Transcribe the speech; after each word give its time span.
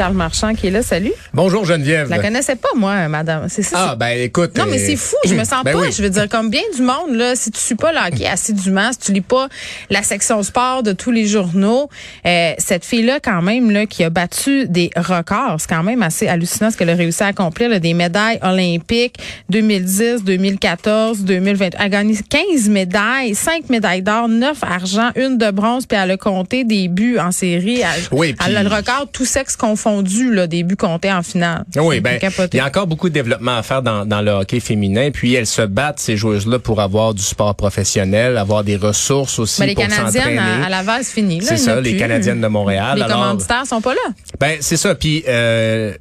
Carl 0.00 0.14
Marchand 0.14 0.54
qui 0.54 0.68
est 0.68 0.70
là. 0.70 0.82
Salut. 0.82 1.12
Bonjour 1.34 1.66
Geneviève. 1.66 2.06
Je 2.06 2.10
la 2.10 2.20
connaissais 2.20 2.56
pas, 2.56 2.70
moi, 2.74 3.06
madame. 3.08 3.50
C'est 3.50 3.62
ça. 3.62 3.90
Ah, 3.90 3.96
ben 3.96 4.18
écoute. 4.18 4.56
Non, 4.56 4.64
mais 4.66 4.80
euh, 4.80 4.86
c'est 4.86 4.96
fou. 4.96 5.16
Je 5.26 5.34
me 5.34 5.44
sens 5.44 5.62
ben 5.64 5.74
pas. 5.74 5.78
oui. 5.80 5.92
Je 5.92 6.02
veux 6.02 6.08
dire, 6.08 6.26
comme 6.26 6.48
bien 6.48 6.62
du 6.74 6.80
monde, 6.80 7.10
là, 7.14 7.36
si 7.36 7.50
tu 7.50 7.60
suis 7.60 7.74
pas 7.74 7.90
hockey 8.06 8.24
assidûment, 8.26 8.90
si 8.94 8.98
tu 8.98 9.12
lis 9.12 9.20
pas 9.20 9.48
la 9.90 10.02
section 10.02 10.42
sport 10.42 10.82
de 10.82 10.92
tous 10.92 11.10
les 11.10 11.26
journaux, 11.26 11.90
euh, 12.24 12.52
cette 12.56 12.86
fille-là, 12.86 13.20
quand 13.22 13.42
même, 13.42 13.70
là, 13.70 13.84
qui 13.84 14.02
a 14.02 14.08
battu 14.08 14.66
des 14.68 14.88
records, 14.96 15.56
c'est 15.58 15.68
quand 15.68 15.82
même 15.82 16.00
assez 16.02 16.26
hallucinant 16.28 16.70
ce 16.70 16.78
qu'elle 16.78 16.88
a 16.88 16.94
réussi 16.94 17.22
à 17.22 17.26
accomplir, 17.26 17.68
là, 17.68 17.78
des 17.78 17.92
médailles 17.92 18.38
olympiques 18.40 19.16
2010, 19.50 20.24
2014, 20.24 21.24
2020. 21.24 21.66
Elle 21.66 21.72
a 21.78 21.88
gagné 21.90 22.16
15 22.26 22.70
médailles, 22.70 23.34
5 23.34 23.68
médailles 23.68 24.00
d'or, 24.00 24.30
9 24.30 24.56
argent, 24.62 25.10
une 25.16 25.36
de 25.36 25.50
bronze, 25.50 25.84
puis 25.84 25.98
elle 26.02 26.12
a 26.12 26.16
compté 26.16 26.64
des 26.64 26.88
buts 26.88 27.18
en 27.18 27.32
série. 27.32 27.80
Elle, 27.80 28.02
Oui, 28.12 28.32
puis- 28.32 28.48
elle 28.48 28.56
a 28.56 28.62
le 28.62 28.70
record 28.74 29.06
tout 29.12 29.26
sexe 29.26 29.56
confondu, 29.90 30.32
là, 30.32 30.46
des 30.46 30.62
buts 30.62 30.76
comptés 30.76 31.12
en 31.12 31.22
finale. 31.22 31.64
Oui, 31.76 31.96
C'est 31.96 32.00
ben, 32.00 32.18
il 32.52 32.56
y 32.56 32.60
a 32.60 32.66
encore 32.66 32.86
beaucoup 32.86 33.08
de 33.08 33.14
développement 33.14 33.56
à 33.56 33.62
faire 33.62 33.82
dans, 33.82 34.06
dans 34.06 34.20
le 34.20 34.30
hockey 34.30 34.60
féminin. 34.60 35.10
Puis 35.12 35.34
elles 35.34 35.46
se 35.46 35.62
battent, 35.62 36.00
ces 36.00 36.16
joueuses-là, 36.16 36.58
pour 36.58 36.80
avoir 36.80 37.14
du 37.14 37.22
sport 37.22 37.54
professionnel, 37.54 38.36
avoir 38.36 38.64
des 38.64 38.76
ressources 38.76 39.38
aussi 39.38 39.60
Ben, 39.60 39.66
les 39.66 39.74
pour 39.74 39.86
Canadiennes 39.86 40.38
à, 40.38 40.66
à 40.66 40.68
Laval, 40.68 41.02
c'est 41.04 41.14
fini. 41.14 41.42
C'est 41.42 41.56
ça, 41.56 41.80
les 41.80 41.90
plus. 41.90 41.98
Canadiennes 41.98 42.40
de 42.40 42.46
Montréal. 42.46 42.96
Les 42.96 43.02
Alors, 43.02 43.22
commanditaires 43.22 43.66
sont 43.66 43.80
pas 43.80 43.94
là. 43.94 44.10
Ben, 44.38 44.58
c'est 44.60 44.76
ça. 44.76 44.94
Puis, 44.94 45.24
euh, 45.28 45.92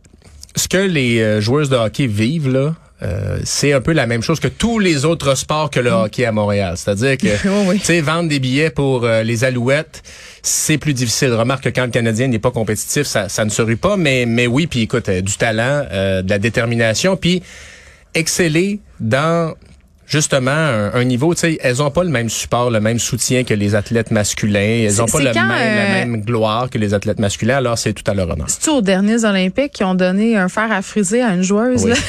ce 0.55 0.67
que 0.67 0.77
les 0.77 1.19
euh, 1.19 1.41
joueuses 1.41 1.69
de 1.69 1.75
hockey 1.75 2.07
vivent, 2.07 2.49
là, 2.49 2.75
euh, 3.01 3.39
c'est 3.45 3.71
un 3.73 3.79
peu 3.81 3.93
la 3.93 4.07
même 4.07 4.21
chose 4.21 4.39
que 4.39 4.47
tous 4.49 4.77
les 4.79 5.05
autres 5.05 5.35
sports 5.35 5.69
que 5.69 5.79
le 5.79 5.89
hockey 5.89 6.25
à 6.25 6.31
Montréal. 6.31 6.73
C'est-à-dire 6.75 7.17
que, 7.17 7.27
oui. 7.69 7.79
tu 7.79 7.85
sais, 7.85 8.01
vendre 8.01 8.27
des 8.29 8.39
billets 8.39 8.69
pour 8.71 9.05
euh, 9.05 9.23
les 9.23 9.43
Alouettes, 9.45 10.01
c'est 10.43 10.77
plus 10.77 10.93
difficile. 10.93 11.33
Remarque 11.33 11.63
que 11.63 11.69
quand 11.69 11.85
le 11.85 11.91
Canadien 11.91 12.27
n'est 12.27 12.39
pas 12.39 12.51
compétitif, 12.51 13.03
ça, 13.03 13.29
ça 13.29 13.45
ne 13.45 13.49
se 13.49 13.61
rue 13.61 13.77
pas. 13.77 13.95
Mais, 13.97 14.25
mais 14.27 14.47
oui, 14.47 14.67
puis 14.67 14.81
écoute, 14.81 15.07
euh, 15.09 15.21
du 15.21 15.37
talent, 15.37 15.85
euh, 15.91 16.21
de 16.21 16.29
la 16.29 16.39
détermination, 16.39 17.15
puis 17.15 17.41
exceller 18.15 18.79
dans 18.99 19.53
justement 20.07 20.49
un, 20.51 20.91
un 20.95 21.03
niveau, 21.03 21.35
tu 21.35 21.41
sais, 21.41 21.59
elles 21.61 21.83
ont 21.83 21.91
pas 21.91 22.03
le 22.03 22.09
même 22.09 22.29
support, 22.29 22.71
le 22.71 22.79
même 22.79 22.97
soutien 22.97 23.43
que 23.43 23.53
les 23.53 23.75
athlètes 23.75 24.09
masculins. 24.09 24.59
Elles 24.85 25.01
ont 25.01 25.05
C'est- 25.05 25.11
pas 25.11 25.17
c'est 25.19 25.23
le 25.25 25.33
quand, 25.33 25.45
même, 25.45 25.77
la 25.77 26.05
même 26.05 26.21
gloire 26.21 26.69
que 26.71 26.79
les 26.79 26.95
athlètes 26.95 27.19
masculins. 27.19 27.57
Alors, 27.57 27.77
c'est 27.77 27.93
tout 27.93 28.09
à 28.09 28.15
leur 28.15 28.27
honneur. 28.29 28.49
C'est-tu 28.49 28.71
aux 28.71 28.81
derniers 28.81 29.23
Olympiques 29.23 29.71
qui 29.73 29.83
ont 29.83 29.93
donné 29.93 30.35
un 30.35 30.49
fer 30.49 30.71
à 30.71 30.81
friser 30.81 31.21
à 31.21 31.33
une 31.35 31.43
joueuse? 31.43 31.83
Oui. 31.83 31.91
Là? 31.91 31.95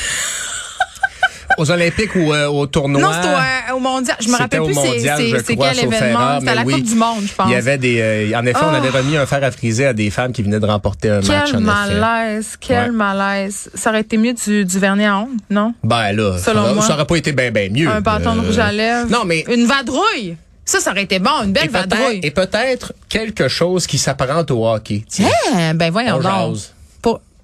aux 1.61 1.70
Olympiques 1.70 2.14
ou 2.16 2.33
euh, 2.33 2.47
au 2.48 2.66
tournoi. 2.66 3.00
Non, 3.00 3.08
c'était 3.12 3.28
au, 3.28 3.75
euh, 3.75 3.77
au 3.77 3.80
mondial. 3.80 4.16
Je 4.20 4.28
me 4.28 4.36
rappelle 4.36 4.62
plus 4.62 4.75
c'est- 4.75 5.56
quel 5.56 5.78
événement. 5.78 6.39
C'était 6.41 6.50
à 6.50 6.55
la 6.55 6.62
Coupe 6.64 6.83
du 6.83 6.94
Monde, 6.94 7.22
je 7.27 7.34
pense. 7.34 7.47
Il 7.48 7.53
y 7.53 7.55
avait 7.55 7.78
des. 7.78 8.00
euh, 8.00 8.39
en 8.39 8.44
effet, 8.47 8.58
on 8.62 8.72
Oh. 8.72 8.75
avait 8.75 8.89
remis 8.91 9.16
un 9.16 9.27
fer 9.27 9.42
à 9.44 9.50
friser 9.50 9.86
à 9.86 9.92
des 9.92 10.11
femmes 10.11 10.33
qui 10.33 10.42
venaient 10.42 10.61
de 10.61 10.66
remporter 10.66 11.11
un 11.11 11.20
match. 11.20 11.27
Quel 11.27 11.38
En 11.38 11.44
effet. 11.44 11.61
malaise, 11.61 12.56
quel 12.58 12.91
Ouais. 12.91 12.97
malaise. 12.97 13.70
Ça 13.75 13.91
aurait 13.91 14.00
été 14.00 14.16
mieux 14.16 14.33
du, 14.34 14.64
du 14.64 14.78
vernis 14.78 15.05
à 15.06 15.19
ongles, 15.19 15.31
non? 15.50 15.75
Ben 15.84 16.12
là, 16.12 16.38
Selon 16.38 16.64
ça, 16.66 16.72
moi. 16.75 16.83
ça 16.84 16.94
aurait 16.94 17.06
pas 17.06 17.16
été 17.16 17.33
bien 17.33 17.50
mieux. 17.70 17.88
Un 17.88 18.00
bâton 18.00 18.34
de 18.36 18.41
rouge 18.47 18.58
à 18.58 18.72
lèvres. 18.72 19.08
Non, 19.11 19.25
mais 19.25 19.44
Une 19.53 19.66
vadrouille. 19.66 20.36
Ça, 20.64 20.78
ça 20.78 20.92
aurait 20.92 21.03
été 21.03 21.19
bon, 21.19 21.31
une 21.44 21.50
et 21.50 21.53
belle 21.53 21.69
peut-être, 21.70 21.88
vadrouille. 21.97 22.20
et 22.22 22.31
peut-être 22.31 22.92
quelque 23.08 23.48
chose 23.48 23.86
qui 23.88 23.98
s'apparente 23.98 24.50
au 24.53 24.69
hockey. 24.69 25.03
Tiens, 25.08 25.28
Eh, 25.58 25.72
ben 25.75 25.91
voyons 25.91 26.16
on 26.16 26.20
donc. 26.20 26.55
jase. 26.55 26.72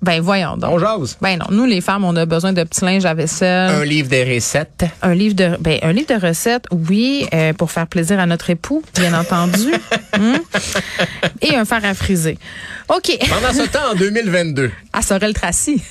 Ben 0.02 0.20
voyons 0.20 0.56
donc. 0.56 0.70
On 0.72 0.78
jase. 0.78 1.16
Ben 1.20 1.38
non, 1.38 1.46
nous 1.50 1.64
les 1.64 1.80
femmes, 1.80 2.04
on 2.04 2.14
a 2.16 2.26
besoin 2.26 2.52
de 2.52 2.62
petits 2.64 2.84
linges 2.84 3.04
à 3.06 3.14
vaisselle. 3.14 3.70
Un 3.70 3.84
livre 3.84 4.08
des 4.08 4.24
recettes. 4.34 4.84
Un 5.02 5.14
livre 5.14 5.34
de 5.34 5.56
ben 5.60 5.78
un 5.82 5.92
livre 5.92 6.14
de 6.14 6.26
recettes, 6.26 6.64
oui, 6.70 7.26
euh, 7.34 7.52
pour 7.52 7.70
faire 7.70 7.86
plaisir 7.86 8.18
à 8.20 8.26
notre 8.26 8.50
époux, 8.50 8.82
bien 8.94 9.12
entendu. 9.18 9.72
Hum. 10.18 10.36
Et 11.42 11.54
un 11.54 11.64
fer 11.64 11.80
à 11.84 11.94
friser. 11.94 12.38
OK. 12.88 13.18
Pendant 13.28 13.52
ce 13.52 13.68
temps, 13.68 13.92
en 13.92 13.94
2022. 13.98 14.70
À 14.92 15.02
Sorel 15.02 15.32
Tracy. 15.34 15.82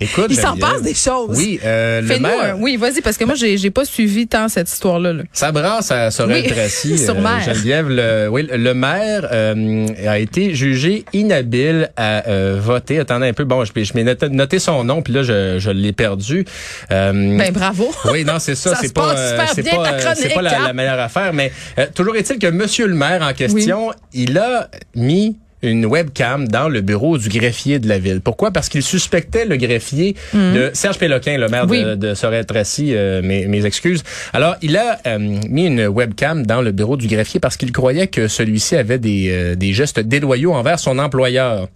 Écoute, 0.00 0.26
Il 0.30 0.36
s'en 0.36 0.56
passe 0.56 0.82
des 0.82 0.94
choses. 0.94 1.36
Oui, 1.36 1.58
euh, 1.64 2.00
le 2.02 2.06
Fais-nous 2.06 2.22
maire. 2.22 2.54
un- 2.54 2.60
Oui, 2.60 2.76
vas-y, 2.76 3.00
parce 3.00 3.16
que 3.16 3.24
moi, 3.24 3.34
j'ai 3.34 3.56
j'ai 3.56 3.70
pas 3.70 3.84
suivi 3.84 4.26
tant 4.26 4.48
cette 4.48 4.70
histoire-là. 4.70 5.12
là. 5.14 5.22
Ça 5.32 5.50
brasse 5.52 5.90
à 5.90 6.10
Sorel 6.10 6.42
Oui, 6.44 6.50
Tracy. 6.52 6.98
sur 7.04 7.18
mer. 7.20 7.40
Geneviève, 7.44 7.88
le, 7.88 8.28
oui, 8.30 8.46
le 8.52 8.74
maire 8.74 9.26
euh, 9.32 9.86
a 10.06 10.18
été 10.18 10.54
jugé 10.54 11.04
inhabile 11.14 11.90
à 11.96 12.28
euh, 12.28 12.58
voter. 12.62 12.98
Attendez 13.00 13.28
un 13.28 13.32
peu. 13.32 13.44
Bon, 13.46 13.64
je, 13.64 13.72
je 13.74 13.94
m'ai 13.94 14.04
noté, 14.04 14.28
noté 14.28 14.58
son 14.58 14.84
nom, 14.84 15.02
puis 15.02 15.12
là, 15.12 15.22
je, 15.22 15.58
je 15.58 15.70
l'ai 15.70 15.92
perdu. 15.92 16.44
Euh, 16.90 17.12
Ben 17.38 17.52
bravo. 17.52 17.90
oui, 18.12 18.24
non, 18.24 18.38
c'est 18.38 18.54
ça. 18.54 18.74
Ça 18.74 18.78
c'est 18.82 18.92
pas, 18.92 19.14
euh, 19.16 19.30
super 19.30 19.48
c'est 19.54 19.62
pas, 19.62 19.76
euh, 19.76 20.34
pas 20.34 20.42
la, 20.42 20.60
hein? 20.60 20.66
la 20.66 20.72
meilleure 20.72 21.00
affaire, 21.00 21.32
mais 21.32 21.52
euh, 21.78 21.86
toujours 21.94 22.16
est-il 22.16 22.38
que 22.38 22.48
Monsieur 22.48 22.86
le 22.86 22.94
maire 22.94 23.22
en 23.22 23.32
question, 23.32 23.92
il 24.12 24.38
a 24.38 24.68
mis 24.94 25.36
une 25.62 25.86
webcam 25.86 26.46
dans 26.48 26.68
le 26.68 26.80
bureau 26.80 27.18
du 27.18 27.28
greffier 27.28 27.78
de 27.78 27.88
la 27.88 27.98
ville. 27.98 28.20
Pourquoi? 28.20 28.50
Parce 28.50 28.68
qu'il 28.68 28.82
suspectait 28.82 29.44
le 29.46 29.56
greffier 29.56 30.14
de 30.34 30.70
Serge 30.74 30.98
Péloquin, 30.98 31.38
le 31.38 31.48
maire. 31.48 31.66
Oui. 31.68 31.82
de, 31.82 31.94
de 31.94 32.14
Sorel-Tracy, 32.14 32.94
euh, 32.94 33.22
mes, 33.22 33.46
mes 33.46 33.64
excuses. 33.64 34.02
Alors, 34.32 34.56
il 34.62 34.76
a 34.76 34.98
euh, 35.06 35.18
mis 35.18 35.66
une 35.66 35.86
webcam 35.86 36.46
dans 36.46 36.60
le 36.60 36.72
bureau 36.72 36.96
du 36.96 37.08
greffier 37.08 37.40
parce 37.40 37.56
qu'il 37.56 37.72
croyait 37.72 38.06
que 38.06 38.28
celui-ci 38.28 38.76
avait 38.76 38.98
des, 38.98 39.28
euh, 39.30 39.54
des 39.54 39.72
gestes 39.72 39.98
déloyaux 39.98 40.52
envers 40.52 40.78
son 40.78 40.98
employeur. 40.98 41.68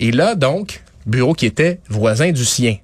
Et 0.00 0.10
là, 0.10 0.34
donc, 0.34 0.82
bureau 1.06 1.34
qui 1.34 1.46
était 1.46 1.78
voisin 1.88 2.32
du 2.32 2.44
sien. 2.44 2.76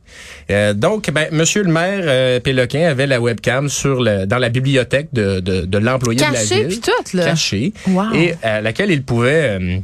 Euh, 0.50 0.72
donc, 0.74 1.10
ben, 1.10 1.28
Monsieur 1.32 1.62
le 1.62 1.70
maire 1.70 2.04
euh, 2.06 2.40
Péloquin 2.40 2.88
avait 2.88 3.06
la 3.06 3.20
webcam 3.20 3.68
sur 3.68 4.02
le, 4.02 4.26
dans 4.26 4.38
la 4.38 4.48
bibliothèque 4.48 5.08
de, 5.12 5.40
de, 5.40 5.62
de 5.62 5.78
l'employé 5.78 6.18
de 6.20 6.24
la 6.24 6.30
Caché 6.32 6.64
ville. 6.64 6.68
puis 6.68 6.80
tout, 6.80 7.16
là. 7.16 7.24
Caché. 7.24 7.72
Wow. 7.88 8.14
Et 8.14 8.34
à 8.42 8.60
laquelle 8.60 8.90
il 8.90 9.02
pouvait... 9.02 9.82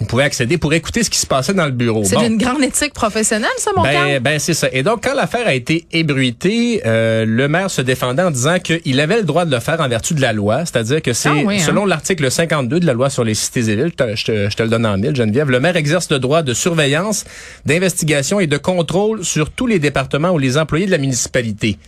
il 0.00 0.06
pouvait 0.06 0.24
accéder 0.24 0.58
pour 0.58 0.72
écouter 0.74 1.02
ce 1.02 1.08
qui 1.10 1.18
se 1.18 1.26
passait 1.26 1.54
dans 1.54 1.64
le 1.64 1.70
bureau. 1.72 2.04
C'est 2.04 2.16
Bon. 2.16 2.22
d'une 2.22 2.36
grande 2.38 2.62
éthique 2.62 2.92
professionnelle, 2.92 3.48
ça, 3.58 3.70
mon 3.74 3.82
Ben, 3.82 4.20
ben 4.20 4.38
c'est 4.38 4.52
ça. 4.54 4.68
Et 4.72 4.82
donc, 4.82 5.02
quand 5.04 5.14
l'affaire 5.14 5.46
a 5.46 5.54
été 5.54 5.86
ébruitée, 5.92 6.82
euh, 6.84 7.24
le 7.26 7.48
maire 7.48 7.70
se 7.70 7.80
défendait 7.80 8.22
en 8.22 8.30
disant 8.30 8.58
qu'il 8.58 9.00
avait 9.00 9.16
le 9.16 9.22
droit 9.24 9.44
de 9.44 9.50
le 9.50 9.60
faire 9.60 9.80
en 9.80 9.88
vertu 9.88 10.14
de 10.14 10.20
la 10.20 10.32
loi, 10.32 10.60
c'est-à-dire 10.66 11.00
que 11.00 11.12
c'est 11.12 11.30
Ah 11.30 11.34
oui, 11.44 11.56
hein? 11.56 11.64
selon 11.64 11.86
l'article 11.86 12.30
52 12.30 12.80
de 12.80 12.86
la 12.86 12.92
loi 12.92 13.08
sur 13.10 13.24
les 13.24 13.34
cités 13.34 13.70
et 13.70 13.76
villes, 13.76 13.92
te- 13.92 14.14
je 14.16 14.54
te 14.54 14.62
le 14.62 14.68
donne 14.68 14.84
en 14.86 14.98
mille, 14.98 15.16
Geneviève, 15.16 15.50
le 15.50 15.60
maire 15.60 15.76
exerce 15.76 16.10
le 16.10 16.18
droit 16.18 16.42
de 16.42 16.52
surveillance, 16.54 17.24
d'investigation 17.64 18.38
et 18.40 18.46
de 18.46 18.56
contrôle 18.56 19.24
sur 19.24 19.50
tous 19.50 19.66
les 19.66 19.78
départements 19.78 20.30
ou 20.30 20.38
les 20.38 20.58
employés 20.58 20.86
de 20.86 20.90
la 20.90 20.98
municipalité. 20.98 21.78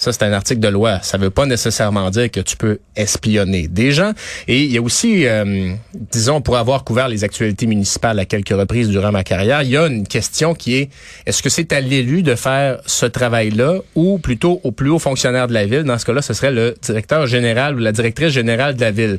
Ça, 0.00 0.14
c'est 0.14 0.22
un 0.22 0.32
article 0.32 0.60
de 0.60 0.68
loi. 0.68 0.98
Ça 1.02 1.18
veut 1.18 1.28
pas 1.28 1.44
nécessairement 1.44 2.08
dire 2.08 2.30
que 2.30 2.40
tu 2.40 2.56
peux 2.56 2.78
espionner 2.96 3.68
des 3.68 3.92
gens. 3.92 4.12
Et 4.48 4.64
il 4.64 4.72
y 4.72 4.78
a 4.78 4.80
aussi, 4.80 5.26
euh, 5.26 5.74
disons, 5.94 6.40
pour 6.40 6.56
avoir 6.56 6.84
couvert 6.84 7.06
les 7.06 7.22
actualités 7.22 7.66
municipales 7.66 8.18
à 8.18 8.24
quelques 8.24 8.48
reprises 8.48 8.88
durant 8.88 9.12
ma 9.12 9.24
carrière, 9.24 9.60
il 9.60 9.68
y 9.68 9.76
a 9.76 9.88
une 9.88 10.06
question 10.06 10.54
qui 10.54 10.76
est, 10.76 10.90
est-ce 11.26 11.42
que 11.42 11.50
c'est 11.50 11.74
à 11.74 11.80
l'élu 11.80 12.22
de 12.22 12.34
faire 12.34 12.80
ce 12.86 13.04
travail-là 13.04 13.80
ou 13.94 14.18
plutôt 14.18 14.62
au 14.64 14.72
plus 14.72 14.88
haut 14.88 14.98
fonctionnaire 14.98 15.48
de 15.48 15.52
la 15.52 15.66
ville? 15.66 15.82
Dans 15.82 15.98
ce 15.98 16.06
cas-là, 16.06 16.22
ce 16.22 16.32
serait 16.32 16.50
le 16.50 16.76
directeur 16.80 17.26
général 17.26 17.74
ou 17.74 17.78
la 17.78 17.92
directrice 17.92 18.30
générale 18.30 18.76
de 18.76 18.80
la 18.80 18.92
ville. 18.92 19.18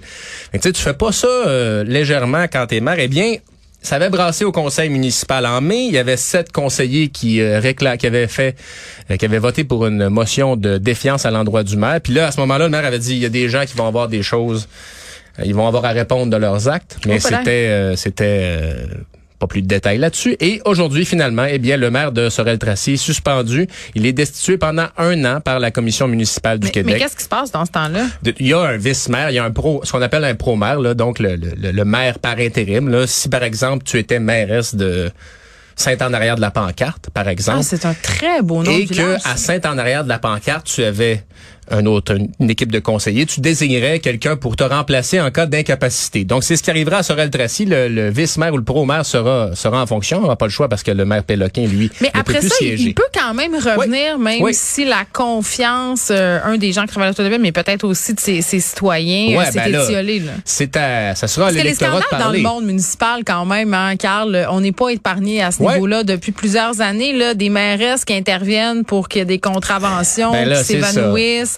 Mais 0.52 0.58
tu 0.58 0.64
sais, 0.64 0.74
tu 0.74 0.82
fais 0.82 0.96
pas 0.96 1.12
ça 1.12 1.28
euh, 1.28 1.84
légèrement 1.84 2.46
quand 2.52 2.66
t'es 2.66 2.80
maire. 2.80 2.98
Eh 2.98 3.08
bien, 3.08 3.36
ça 3.82 3.96
avait 3.96 4.10
brassé 4.10 4.46
au 4.46 4.52
conseil 4.52 4.90
municipal 4.90 5.46
en 5.46 5.60
mai. 5.62 5.86
Il 5.88 5.94
y 5.94 5.98
avait 5.98 6.18
sept 6.18 6.52
conseillers 6.52 7.08
qui 7.10 7.42
euh, 7.42 7.60
récla- 7.60 7.98
qui 7.98 8.06
avaient 8.08 8.28
fait, 8.28 8.56
euh, 9.10 9.18
qui 9.18 9.26
avaient 9.26 9.40
voté 9.40 9.64
pour 9.64 9.88
une 9.88 10.08
motion 10.10 10.56
de 10.56 10.78
défiance 10.78 11.26
à 11.26 11.32
l'endroit 11.32 11.64
du 11.64 11.78
maire. 11.78 12.00
Puis 12.02 12.14
là, 12.14 12.28
à 12.28 12.32
ce 12.32 12.40
moment-là, 12.42 12.66
le 12.66 12.70
maire 12.72 12.86
avait 12.86 13.00
dit, 13.00 13.14
il 13.14 13.20
y 13.22 13.26
a 13.26 13.30
des 13.30 13.50
gens 13.50 13.66
qui 13.66 13.76
vont 13.76 13.88
avoir 13.88 14.08
des 14.08 14.22
choses, 14.22 14.68
euh, 15.40 15.44
ils 15.46 15.56
vont 15.56 15.68
avoir 15.68 15.86
à 15.86 15.90
répondre 15.92 16.32
de 16.32 16.38
leurs 16.38 16.68
actes. 16.70 16.98
Mais 17.08 17.16
Oh, 17.18 17.28
c'était, 17.40 17.50
euh, 17.70 17.96
c'était 17.96 18.24
euh, 18.26 18.86
pas 19.42 19.48
plus 19.48 19.62
de 19.64 19.68
détails 19.68 19.98
là-dessus. 19.98 20.38
Et 20.40 20.62
aujourd'hui, 20.66 21.04
finalement, 21.06 21.46
eh 21.50 21.58
bien, 21.60 21.76
le 21.76 21.90
maire 21.92 22.12
de 22.12 22.30
Sorel-Tracy 22.30 22.94
est 22.94 22.98
suspendu. 22.98 23.68
Il 23.96 24.06
est 24.06 24.14
destitué 24.14 24.58
pendant 24.58 24.88
un 24.98 25.26
an 25.26 25.42
par 25.42 25.60
la 25.60 25.72
commission 25.72 26.08
municipale 26.08 26.60
du 26.60 26.68
Mais, 26.68 26.72
Québec. 26.72 26.94
mais 26.94 27.00
qu'est-ce 27.02 27.16
qui 27.18 27.24
se 27.24 27.30
passe 27.30 27.52
dans 27.52 27.66
ce 27.66 27.72
temps-là? 27.72 28.06
Il 28.40 28.48
y 28.48 28.54
a 28.54 28.60
un 28.62 28.78
vice-maire, 28.78 29.32
il 29.32 29.36
y 29.36 29.40
a 29.40 29.44
un 29.44 29.52
pro, 29.52 29.82
ce 29.84 29.92
qu'on 29.92 30.02
appelle 30.02 30.24
un 30.24 30.36
pro-maire, 30.36 30.80
là, 30.80 30.94
donc 30.94 31.20
le, 31.20 31.36
le- 31.36 31.72
le 31.72 31.86
maire 31.86 32.20
par 32.20 32.38
intérim. 32.38 32.88
Là. 32.90 33.08
Si 33.08 33.28
par 33.30 33.44
exemple 33.44 33.84
tu 33.84 33.98
étais 33.98 34.20
mairesse 34.20 34.76
de 34.76 35.12
Saint-en-Arrière 35.76 36.36
de 36.36 36.42
la 36.42 36.52
Pancarte, 36.52 37.10
par 37.14 37.28
exemple, 37.28 37.60
Ah, 37.62 37.64
c'est 37.64 37.86
un 37.86 37.94
très 37.96 38.42
beau 38.44 38.62
nom 38.62 38.72
et 38.72 38.86
de 38.86 38.94
que 38.94 39.16
à 39.28 39.36
Saint-en-Arrière 39.38 40.04
de 40.04 40.10
la 40.10 40.20
Pancarte, 40.20 40.68
tu 40.68 40.84
avais 40.84 41.24
un 41.72 41.86
autre, 41.86 42.16
une 42.40 42.50
équipe 42.50 42.72
de 42.72 42.80
conseillers, 42.80 43.26
tu 43.26 43.40
désignerais 43.42 44.00
quelqu'un 44.00 44.36
pour 44.36 44.56
te 44.56 44.64
remplacer 44.64 45.20
en 45.22 45.32
cas 45.32 45.46
d'incapacité. 45.46 46.24
Donc, 46.26 46.44
c'est 46.44 46.56
ce 46.56 46.64
qui 46.64 46.70
arrivera 46.70 46.98
à 46.98 47.04
Sorel-Tracy. 47.04 47.66
Le, 47.66 47.88
le 47.88 48.10
vice-maire 48.10 48.54
ou 48.54 48.58
le 48.58 48.64
pro-maire 48.64 49.06
sera, 49.06 49.56
sera 49.56 49.82
en 49.82 49.86
fonction. 49.88 50.18
On 50.18 50.22
n'aura 50.22 50.36
pas 50.36 50.46
le 50.46 50.52
choix 50.52 50.68
parce 50.70 50.84
que 50.84 50.92
le 50.92 51.06
maire 51.06 51.24
Péloquin, 51.24 51.66
lui, 51.66 51.90
Mais 52.02 52.12
ne 52.14 52.20
après 52.20 52.34
peut 52.36 52.40
plus 52.42 52.50
ça, 52.50 52.56
il, 52.62 52.68
siéger. 52.68 52.84
il 52.90 52.94
peut 52.94 53.04
quand 53.14 53.34
même 53.34 53.56
revenir, 53.56 54.18
même 54.20 54.42
Oui. 54.42 54.52
si 54.54 54.86
la 54.86 55.06
confiance, 55.12 56.10
euh, 56.12 56.40
un 56.44 56.58
des 56.58 56.72
gens 56.72 56.82
qui 56.84 56.90
travaillent 56.90 57.14
à 57.18 57.24
la 57.24 57.38
mais 57.40 57.52
peut-être 57.52 57.84
aussi 57.86 58.14
de 58.14 58.20
ses, 58.20 58.42
ses 58.42 58.60
citoyens, 58.60 59.38
Ouais, 59.38 59.48
euh, 59.48 59.52
s'est 59.52 59.60
ben 59.60 59.72
là, 59.72 59.84
étiolé. 59.84 60.20
Là. 60.20 60.32
C'est 60.46 60.76
à, 60.78 61.16
ça 61.16 61.28
sera 61.28 61.48
à 61.48 61.52
l'électorat 61.52 61.98
de 62.00 62.04
scandales 62.04 62.20
dans 62.20 62.26
parler. 62.26 62.38
le 62.42 62.48
monde 62.48 62.66
municipal, 62.66 63.22
quand 63.26 63.46
même, 63.46 63.74
hein, 63.74 63.96
Carl, 63.98 64.48
on 64.52 64.62
n'est 64.62 64.72
pas 64.72 64.90
épargné 64.90 65.42
à 65.42 65.52
ce 65.52 65.62
Ouais. 65.64 65.74
niveau-là 65.74 66.04
depuis 66.04 66.32
plusieurs 66.32 66.82
années. 66.82 67.14
Là, 67.14 67.34
des 67.34 67.50
mairesses 67.50 68.06
qui 68.06 68.14
interviennent 68.14 68.84
pour 68.84 69.08
qu'il 69.10 69.20
y 69.20 69.22
ait 69.22 69.26
des 69.26 69.40
contraventions, 69.40 70.32
Ben 70.32 70.48
là, 70.50 70.58
qui 70.58 70.66
s'évanouissent, 70.66 71.58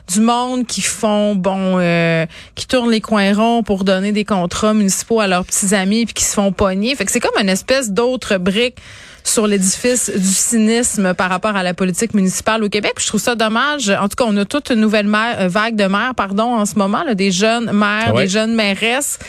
du 0.13 0.21
monde 0.21 0.65
qui 0.65 0.81
font, 0.81 1.35
bon, 1.35 1.77
euh, 1.79 2.25
qui 2.55 2.67
tournent 2.67 2.91
les 2.91 3.01
coins 3.01 3.33
ronds 3.33 3.63
pour 3.63 3.83
donner 3.83 4.11
des 4.11 4.25
contrats 4.25 4.73
municipaux 4.73 5.19
à 5.19 5.27
leurs 5.27 5.45
petits 5.45 5.73
amis 5.73 6.05
puis 6.05 6.13
qui 6.13 6.23
se 6.23 6.33
font 6.33 6.51
pogner. 6.51 6.95
Fait 6.95 7.05
que 7.05 7.11
c'est 7.11 7.19
comme 7.19 7.39
une 7.41 7.49
espèce 7.49 7.91
d'autre 7.91 8.37
brique 8.37 8.77
sur 9.23 9.47
l'édifice 9.47 10.11
du 10.13 10.27
cynisme 10.27 11.13
par 11.13 11.29
rapport 11.29 11.55
à 11.55 11.63
la 11.63 11.73
politique 11.73 12.13
municipale 12.13 12.63
au 12.63 12.69
Québec. 12.69 12.93
je 12.99 13.07
trouve 13.07 13.21
ça 13.21 13.35
dommage. 13.35 13.89
En 13.89 14.07
tout 14.07 14.15
cas, 14.17 14.25
on 14.27 14.35
a 14.37 14.45
toute 14.45 14.69
une 14.71 14.79
nouvelle 14.79 15.07
euh, 15.13 15.47
vague 15.47 15.75
de 15.75 15.85
maires, 15.85 16.13
pardon, 16.15 16.55
en 16.55 16.65
ce 16.65 16.75
moment, 16.75 17.03
là, 17.03 17.13
des 17.13 17.31
jeunes 17.31 17.71
maires, 17.71 18.13
des 18.13 18.27
jeunes 18.27 18.55
mairesses. 18.55 19.19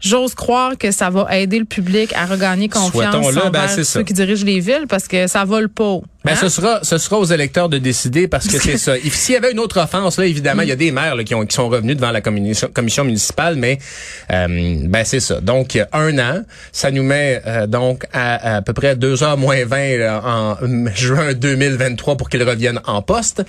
J'ose 0.00 0.34
croire 0.34 0.76
que 0.78 0.90
ça 0.90 1.10
va 1.10 1.26
aider 1.36 1.58
le 1.58 1.64
public 1.64 2.12
à 2.14 2.26
regagner 2.26 2.68
confiance 2.68 3.14
envers 3.14 3.50
ben, 3.50 3.68
ceux 3.68 4.02
qui 4.02 4.12
dirigent 4.12 4.44
les 4.44 4.60
villes 4.60 4.86
parce 4.88 5.08
que 5.08 5.26
ça 5.26 5.44
vole 5.44 5.68
pas. 5.68 5.98
Ben, 6.24 6.36
ce 6.36 6.46
hein? 6.46 6.48
sera, 6.48 6.80
ce 6.82 6.98
sera 6.98 7.18
aux 7.18 7.24
électeurs 7.24 7.68
de 7.68 7.78
décider 7.78 8.28
parce 8.28 8.46
que 8.46 8.58
c'est 8.62 8.78
ça. 8.78 8.94
S'il 8.96 9.34
y 9.34 9.36
avait 9.36 9.52
une 9.52 9.60
autre 9.60 9.80
offense, 9.80 10.18
là, 10.18 10.26
évidemment, 10.28 10.62
il 10.62 10.68
y 10.68 10.72
a 10.72 10.76
des 10.76 10.92
maires 10.92 11.16
qui, 11.24 11.34
ont, 11.34 11.44
qui 11.46 11.54
sont 11.54 11.68
revenus 11.68 11.96
devant 11.96 12.10
la 12.10 12.20
commission, 12.20 12.68
commission 12.72 13.04
municipale, 13.04 13.56
mais 13.56 13.78
euh, 14.32 14.78
ben 14.84 15.04
c'est 15.04 15.20
ça. 15.20 15.40
Donc 15.40 15.78
un 15.92 16.18
an, 16.18 16.42
ça 16.72 16.90
nous 16.90 17.02
met 17.02 17.42
euh, 17.46 17.66
donc 17.66 18.04
à, 18.12 18.56
à, 18.56 18.62
peu 18.62 18.72
près 18.72 18.96
deux 18.96 19.22
heures 19.22 19.36
moins 19.36 19.64
20 19.64 19.78
en 20.24 20.56
juin 20.94 21.34
2023 21.34 22.16
pour 22.16 22.28
qu'ils 22.28 22.42
reviennent 22.42 22.80
en 22.86 23.02
poste. 23.02 23.42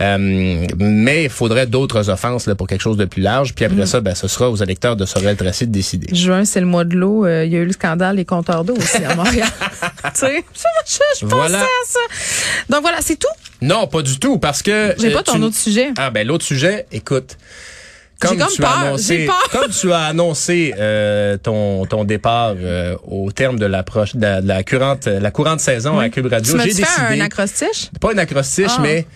Euh, 0.00 0.66
mais 0.78 1.24
il 1.24 1.30
faudrait 1.30 1.66
d'autres 1.66 2.10
offenses 2.10 2.46
là, 2.46 2.54
pour 2.54 2.66
quelque 2.66 2.80
chose 2.80 2.96
de 2.96 3.04
plus 3.04 3.22
large. 3.22 3.54
Puis 3.54 3.64
après 3.64 3.82
mm. 3.82 3.86
ça, 3.86 4.00
ben 4.00 4.14
ce 4.14 4.28
sera 4.28 4.50
aux 4.50 4.56
électeurs 4.56 4.96
de 4.96 5.04
Sorel 5.04 5.36
Tracy 5.36 5.66
de 5.66 5.72
décider. 5.72 6.14
Juin, 6.14 6.44
c'est 6.44 6.60
le 6.60 6.66
mois 6.66 6.84
de 6.84 6.94
l'eau. 6.94 7.26
Euh, 7.26 7.44
il 7.44 7.52
y 7.52 7.56
a 7.56 7.60
eu 7.60 7.66
le 7.66 7.72
scandale 7.72 8.16
des 8.16 8.24
compteurs 8.24 8.64
d'eau 8.64 8.76
aussi 8.76 9.04
à 9.04 9.14
Montréal. 9.14 9.48
tu 10.14 10.20
sais, 10.20 10.44
je, 11.20 11.26
pensais 11.26 11.54
à 11.54 11.68
ça. 11.86 12.00
Donc 12.68 12.82
voilà, 12.82 12.98
c'est 13.00 13.16
tout? 13.16 13.28
Non, 13.62 13.86
pas 13.86 14.02
du 14.02 14.18
tout, 14.18 14.38
parce 14.38 14.62
que... 14.62 14.94
J'ai 14.98 15.10
pas 15.10 15.20
euh, 15.20 15.22
ton 15.22 15.42
autre 15.42 15.56
sujet. 15.56 15.90
Ah 15.96 16.10
ben 16.10 16.26
l'autre 16.26 16.44
sujet, 16.44 16.86
écoute... 16.92 17.36
Comme, 18.20 18.38
comme, 18.38 18.48
tu 18.54 18.62
as 18.62 18.70
annoncé, 18.70 19.28
comme 19.50 19.70
tu 19.72 19.92
as 19.92 20.02
annoncé 20.02 20.72
euh, 20.78 21.36
ton 21.38 21.86
ton 21.86 22.04
départ 22.04 22.54
euh, 22.56 22.94
au 23.02 23.32
terme 23.32 23.58
de 23.58 23.66
l'approche 23.66 24.14
de, 24.14 24.46
la 24.46 24.62
courante 24.62 25.06
la 25.08 25.32
courante 25.32 25.58
saison 25.58 25.98
à 25.98 26.08
Cube 26.08 26.26
Radio, 26.26 26.56
j'ai 26.56 26.66
décidé 26.66 26.86
un 27.00 27.18
acrostiche? 27.18 27.90
Pas 28.00 28.12
un 28.12 28.18
acrostiche 28.18 28.70
ah. 28.78 28.80
mais 28.80 29.06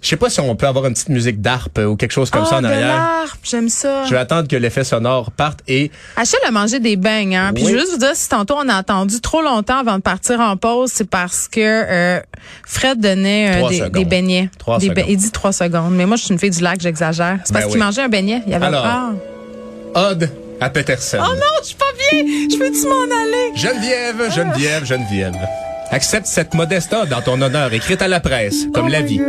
je 0.00 0.08
sais 0.08 0.16
pas 0.16 0.30
si 0.30 0.40
on 0.40 0.54
peut 0.54 0.66
avoir 0.66 0.86
une 0.86 0.92
petite 0.92 1.08
musique 1.08 1.40
d'arpe 1.40 1.78
ou 1.78 1.96
quelque 1.96 2.12
chose 2.12 2.30
comme 2.30 2.44
ça 2.44 2.58
en 2.58 2.64
ah, 2.64 2.68
arrière. 2.68 2.96
L'harpe, 2.96 3.40
j'aime 3.42 3.68
ça. 3.68 4.04
Je 4.04 4.10
vais 4.10 4.18
attendre 4.18 4.46
que 4.46 4.56
l'effet 4.56 4.84
sonore 4.84 5.32
parte 5.32 5.60
et. 5.66 5.90
Achille 6.16 6.38
a 6.46 6.50
mangé 6.50 6.78
des 6.78 6.96
beignes, 6.96 7.36
hein. 7.36 7.52
Puis 7.54 7.64
je 7.64 7.72
veux 7.72 7.78
juste 7.78 7.92
vous 7.92 7.98
dire, 7.98 8.14
si 8.14 8.28
tantôt 8.28 8.54
on 8.56 8.68
a 8.68 8.76
attendu 8.76 9.20
trop 9.20 9.42
longtemps 9.42 9.78
avant 9.78 9.96
de 9.96 10.02
partir 10.02 10.40
en 10.40 10.56
pause, 10.56 10.90
c'est 10.94 11.08
parce 11.08 11.48
que 11.48 11.60
euh, 11.60 12.20
Fred 12.64 13.00
donnait 13.00 13.62
euh, 13.62 13.68
des, 13.68 13.90
des, 13.90 14.04
beignets. 14.04 14.50
Trois 14.58 14.80
secondes. 14.80 15.04
Il 15.08 15.16
dit 15.16 15.30
trois 15.32 15.52
secondes. 15.52 15.94
Mais 15.94 16.06
moi, 16.06 16.16
je 16.16 16.24
suis 16.24 16.32
une 16.32 16.38
fille 16.38 16.50
du 16.50 16.62
lac, 16.62 16.80
j'exagère. 16.80 17.38
C'est 17.44 17.52
parce 17.52 17.64
ben 17.64 17.70
qu'il 17.70 17.80
mangeait 17.80 18.02
un 18.02 18.08
beignet. 18.08 18.42
Il 18.46 18.52
y 18.52 18.54
avait 18.54 18.66
Alors, 18.66 18.82
peur. 18.82 20.10
Odd 20.10 20.30
à 20.60 20.70
Peterson. 20.70 21.18
Oh 21.20 21.34
non, 21.34 21.40
je 21.62 21.66
suis 21.66 21.76
pas 21.76 21.84
bien. 21.98 22.22
Je 22.22 22.56
veux-tu 22.56 22.86
m'en 22.86 23.04
aller? 23.04 23.56
Geneviève, 23.56 24.32
Geneviève, 24.32 24.84
Geneviève. 24.84 25.48
Accepte 25.90 26.26
cette 26.26 26.54
modeste 26.54 26.92
ode 26.92 27.08
dans 27.08 27.22
ton 27.22 27.40
honneur 27.40 27.72
écrite 27.72 28.02
à 28.02 28.08
la 28.08 28.20
presse, 28.20 28.66
comme 28.74 28.86
oh 28.86 28.90
la 28.90 29.00
vie. 29.00 29.20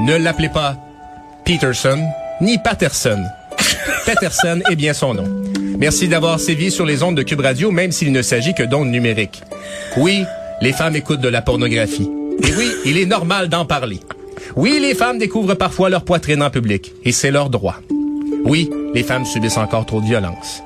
Ne 0.00 0.16
l'appelez 0.16 0.48
pas 0.48 0.76
Peterson 1.44 1.98
ni 2.40 2.56
Patterson. 2.58 3.20
Peterson 4.06 4.60
est 4.70 4.76
bien 4.76 4.92
son 4.92 5.14
nom. 5.14 5.24
Merci 5.78 6.06
d'avoir 6.06 6.38
sévi 6.38 6.70
sur 6.70 6.86
les 6.86 7.02
ondes 7.02 7.16
de 7.16 7.22
Cube 7.22 7.40
Radio, 7.40 7.72
même 7.72 7.90
s'il 7.90 8.12
ne 8.12 8.22
s'agit 8.22 8.54
que 8.54 8.62
d'ondes 8.62 8.90
numériques. 8.90 9.42
Oui, 9.96 10.24
les 10.60 10.72
femmes 10.72 10.94
écoutent 10.94 11.20
de 11.20 11.28
la 11.28 11.42
pornographie. 11.42 12.10
Et 12.44 12.52
oui, 12.56 12.70
il 12.84 12.96
est 12.96 13.06
normal 13.06 13.48
d'en 13.48 13.64
parler. 13.64 13.98
Oui, 14.54 14.78
les 14.80 14.94
femmes 14.94 15.18
découvrent 15.18 15.54
parfois 15.54 15.90
leur 15.90 16.04
poitrine 16.04 16.42
en 16.42 16.50
public, 16.50 16.92
et 17.04 17.12
c'est 17.12 17.32
leur 17.32 17.50
droit. 17.50 17.76
Oui, 18.44 18.70
les 18.94 19.02
femmes 19.02 19.24
subissent 19.24 19.56
encore 19.56 19.84
trop 19.84 20.00
de 20.00 20.06
violence. 20.06 20.62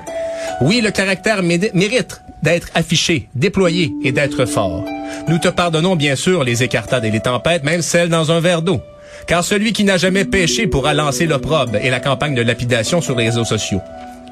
Oui, 0.61 0.79
le 0.81 0.91
caractère 0.91 1.41
mérite 1.41 2.21
d'être 2.43 2.69
affiché, 2.75 3.29
déployé 3.33 3.93
et 4.03 4.11
d'être 4.11 4.45
fort. 4.45 4.85
Nous 5.27 5.39
te 5.39 5.47
pardonnons 5.47 5.95
bien 5.95 6.15
sûr 6.15 6.43
les 6.43 6.61
écartades 6.61 7.05
et 7.05 7.11
les 7.11 7.19
tempêtes, 7.19 7.63
même 7.63 7.81
celles 7.81 8.09
dans 8.09 8.31
un 8.31 8.39
verre 8.39 8.61
d'eau. 8.61 8.81
Car 9.27 9.43
celui 9.43 9.73
qui 9.73 9.83
n'a 9.83 9.97
jamais 9.97 10.25
péché 10.25 10.67
pourra 10.67 10.93
lancer 10.93 11.25
l'opprobre 11.25 11.75
et 11.75 11.89
la 11.89 11.99
campagne 11.99 12.35
de 12.35 12.41
lapidation 12.41 13.01
sur 13.01 13.15
les 13.15 13.25
réseaux 13.25 13.45
sociaux. 13.45 13.81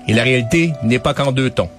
Et 0.07 0.13
la 0.13 0.23
réalité 0.23 0.73
n'est 0.83 0.99
pas 0.99 1.13
qu'en 1.13 1.31
deux 1.31 1.49
tons. 1.49 1.69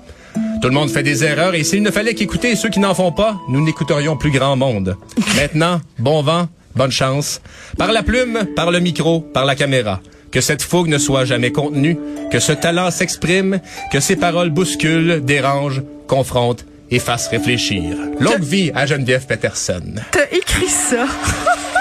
Tout 0.63 0.69
le 0.69 0.75
monde 0.75 0.91
fait 0.91 1.03
des 1.03 1.25
erreurs 1.25 1.55
et 1.55 1.65
s'il 1.65 1.83
ne 1.83 1.91
fallait 1.91 2.15
qu'écouter 2.15 2.55
ceux 2.55 2.69
qui 2.69 2.81
n'en 2.81 2.95
font 2.95 3.13
pas, 3.13 3.37
nous 3.49 3.65
n'écouterions 3.65 4.17
plus 4.17 4.31
grand 4.31 4.57
monde. 4.57 4.97
Maintenant, 5.37 5.81
bon 5.99 6.23
vent, 6.23 6.49
bonne 6.77 6.93
chance. 6.93 7.41
Par 7.77 7.93
la 7.93 8.03
plume, 8.03 8.47
par 8.55 8.71
le 8.71 8.81
micro, 8.81 9.21
par 9.21 9.45
la 9.45 9.57
caméra. 9.57 10.01
Que 10.31 10.41
cette 10.41 10.63
fougue 10.63 10.89
ne 10.89 10.99
soit 10.99 11.25
jamais 11.27 11.53
contenue, 11.53 11.99
que 12.31 12.39
ce 12.39 12.53
talent 12.53 12.91
s'exprime, 12.91 13.61
que 13.93 14.01
ces 14.01 14.17
paroles 14.17 14.51
bousculent, 14.51 15.21
dérangent, 15.23 15.83
confrontent 16.07 16.65
et 16.91 16.99
fasse 16.99 17.29
réfléchir. 17.29 17.97
Longue 18.21 18.43
vie 18.43 18.71
à 18.75 18.87
Geneviève 18.87 19.27
Peterson. 19.27 19.95
T'as 20.13 20.31
écrit 20.31 20.69
ça. 20.69 21.07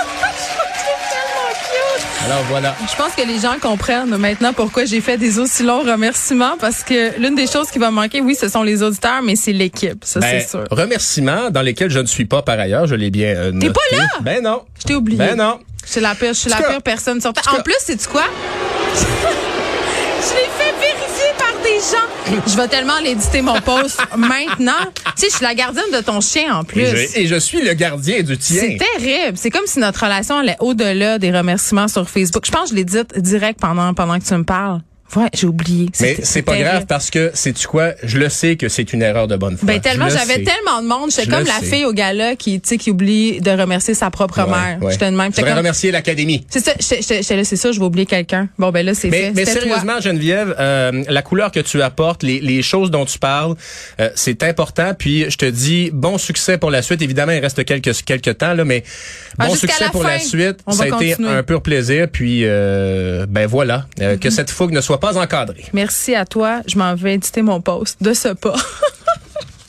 Alors 2.25 2.44
voilà. 2.50 2.75
Je 2.89 2.95
pense 2.95 3.13
que 3.13 3.25
les 3.25 3.39
gens 3.39 3.56
comprennent 3.59 4.15
maintenant 4.18 4.53
pourquoi 4.53 4.85
j'ai 4.85 5.01
fait 5.01 5.18
des 5.18 5.39
aussi 5.39 5.63
longs 5.63 5.81
remerciements 5.81 6.56
parce 6.59 6.83
que 6.83 7.19
l'une 7.19 7.35
des 7.35 7.47
choses 7.47 7.69
qui 7.71 7.79
va 7.79 7.91
manquer, 7.91 8.21
oui, 8.21 8.35
ce 8.35 8.47
sont 8.47 8.63
les 8.63 8.83
auditeurs, 8.83 9.21
mais 9.23 9.35
c'est 9.35 9.53
l'équipe, 9.53 10.03
ça 10.03 10.21
c'est 10.21 10.31
ben, 10.31 10.47
sûr. 10.47 10.63
Remerciements 10.69 11.50
dans 11.50 11.62
lesquels 11.62 11.89
je 11.89 12.00
ne 12.00 12.06
suis 12.06 12.25
pas 12.25 12.41
par 12.41 12.59
ailleurs, 12.59 12.85
je 12.85 12.95
l'ai 12.95 13.09
bien 13.09 13.35
euh, 13.35 13.51
T'es 13.59 13.71
pas 13.71 13.81
là? 13.91 14.07
Ben 14.21 14.44
non. 14.44 14.63
Je 14.79 14.83
t'ai 14.83 14.95
oublié. 14.95 15.18
Ben 15.18 15.35
non. 15.35 15.59
Je 15.85 15.91
suis 15.91 16.01
la 16.01 16.15
pire, 16.15 16.33
je 16.33 16.39
suis 16.39 16.50
la 16.50 16.57
pire 16.57 16.81
personne 16.81 17.19
sur 17.19 17.31
En 17.31 17.62
plus, 17.63 17.75
c'est 17.79 17.97
tu 17.97 18.07
quoi? 18.07 18.23
je 18.95 20.33
l'ai 20.35 20.50
fait 20.57 20.73
vérifier 20.79 21.33
par 21.38 21.53
des 21.63 21.79
gens. 21.79 22.07
Je 22.48 22.56
vais 22.56 22.68
tellement 22.69 23.00
l'éditer 23.04 23.42
mon 23.42 23.60
post 23.60 24.00
maintenant. 24.18 24.72
Tu 24.94 25.12
sais, 25.16 25.28
je 25.30 25.36
suis 25.36 25.44
la 25.44 25.54
gardienne 25.54 25.92
de 25.94 26.00
ton 26.00 26.22
chien 26.22 26.56
en 26.56 26.63
plus. 26.63 26.83
Et 27.16 27.28
je, 27.28 27.36
suis 27.36 27.62
le 27.62 27.74
gardien 27.74 28.24
du 28.24 28.38
tien. 28.38 28.62
C'est 28.62 28.78
terrible. 28.78 29.38
C'est 29.38 29.50
comme 29.50 29.66
si 29.66 29.80
notre 29.80 30.04
relation 30.04 30.38
allait 30.38 30.56
au-delà 30.60 31.19
des 31.19 31.31
remerciements 31.31 31.89
sur 31.89 32.10
Facebook. 32.10 32.45
Je 32.45 32.51
pense 32.51 32.69
que 32.69 32.69
je 32.69 32.75
l'ai 32.75 32.86
dit 32.86 32.98
direct 33.18 33.60
pendant, 33.60 33.94
pendant 33.94 34.18
que 34.18 34.24
tu 34.24 34.33
me 34.33 34.44
parles. 34.44 34.81
Ouais, 35.16 35.28
j'ai 35.34 35.48
oublié. 35.48 35.90
Mais 36.00 36.18
c'est 36.24 36.42
pas 36.42 36.58
grave 36.58 36.86
parce 36.88 37.10
que 37.10 37.31
c'est 37.34 37.54
tu 37.54 37.68
quoi, 37.68 37.92
je 38.04 38.18
le 38.18 38.30
sais 38.30 38.56
que 38.56 38.69
c'est 38.69 38.94
une 38.94 39.02
erreur 39.02 39.28
de 39.28 39.36
bonne 39.36 39.58
foi. 39.58 39.68
Ben 39.68 39.81
tellement 39.81 40.10
j'avais 40.10 40.44
tellement 40.44 40.81
de 40.81 40.88
monde, 40.88 41.12
j'étais 41.12 41.30
comme 41.30 41.46
la 41.46 41.60
fille 41.62 41.86
au 41.86 41.94
gala 41.94 42.36
qui 42.36 42.60
tu 42.62 42.69
sais 42.69 42.78
qui 42.78 42.92
oublie 42.92 43.42
de 43.42 43.52
remercier 43.52 43.94
sa 43.94 44.10
propre 44.10 44.48
mère. 44.48 44.80
J'étais 44.90 45.12
de 45.12 45.16
même. 45.16 45.31
Je 45.36 45.42
remercier 45.42 45.92
l'académie. 45.92 46.46
C'est 46.50 46.63
ça, 46.63 46.74
c'est 46.80 47.56
ça, 47.56 47.72
je 47.72 47.80
vais 47.80 47.86
oublier 47.86 48.06
quelqu'un. 48.06 48.50
Bon 48.58 48.72
ben 48.72 48.86
là 48.86 48.94
c'est 48.94 49.10
fait. 49.10 49.31
Mais 49.36 49.46
sérieusement 49.46 50.00
Geneviève, 50.00 50.56
euh, 50.60 51.04
la 51.08 51.22
couleur 51.22 51.52
que 51.52 51.60
tu 51.60 51.81
apportes, 51.81 52.24
les, 52.24 52.40
les 52.40 52.62
choses 52.62 52.92
dont 52.92 53.06
tu 53.06 53.19
parles, 53.19 53.56
euh, 54.00 54.09
c'est 54.16 54.44
important 54.44 54.94
puis 54.97 55.30
je 55.30 55.38
te 55.38 55.45
dis 55.45 55.90
bon 55.92 56.18
succès 56.18 56.57
pour 56.57 56.71
la 56.71 56.81
suite. 56.81 57.02
Évidemment, 57.02 57.31
il 57.33 57.40
reste 57.40 57.64
quelques 57.66 57.94
quelques 58.04 58.38
temps 58.38 58.54
là 58.54 58.66
mais 58.66 58.83
ah, 59.38 59.47
bon 59.47 59.56
succès 59.56 59.85
pour 59.92 60.04
la 60.04 60.19
suite. 60.19 60.57
ça 60.69 60.83
a 60.83 60.88
été 60.88 61.16
un 61.24 61.44
pur 61.44 61.62
plaisir 61.62 62.07
puis 62.12 62.42
euh, 62.44 63.26
ben 63.28 63.47
voilà, 63.47 63.85
que 63.97 64.04
mm-hmm. 64.04 64.31
cette 64.31 64.50
fougue 64.50 64.71
ne 64.71 64.81
soit 64.81 65.00
pas 65.02 65.18
encadré. 65.18 65.66
Merci 65.74 66.16
à 66.16 66.26
toi. 66.26 66.62
Je 66.68 66.78
m'en 66.78 66.96
vais 66.96 67.16
éditer 67.16 67.42
mon 67.42 67.60
poste 67.60 68.02
de 68.02 68.14
ce 68.14 68.30
pas. 68.30 68.56